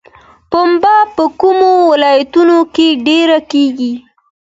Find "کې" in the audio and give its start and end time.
2.73-2.87